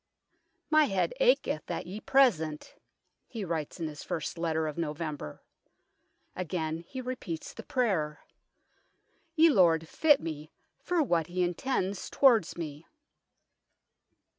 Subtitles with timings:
[0.77, 2.73] "My head aketh at ye present,"
[3.27, 5.43] he writes in his first letter of November.
[6.35, 8.23] Again he repeats the prayer,"
[9.35, 12.87] Ye Lord fitt mee for what hee intends towards me."